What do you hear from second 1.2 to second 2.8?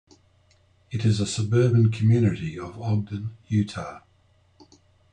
suburban community